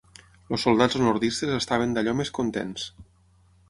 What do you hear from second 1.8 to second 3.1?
d'allò més contents.